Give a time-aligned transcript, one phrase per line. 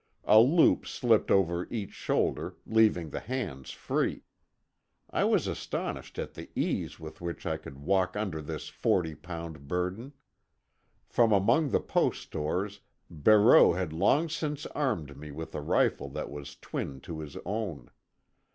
[0.25, 4.23] A loop slipped over each shoulder, leaving the hands free.
[5.11, 9.67] I was astonished at the ease with which I could walk under this forty pound
[9.67, 10.13] burden.
[11.05, 12.79] From among the post stores
[13.11, 17.91] Barreau had long since armed me with a rifle that was twin to his own.